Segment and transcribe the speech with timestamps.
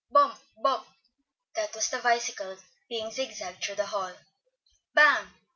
[0.09, 0.87] Bump, bump!
[1.53, 2.57] that was the bicycle
[2.89, 4.15] being zigzagged through the hall.
[4.95, 5.27] Bang!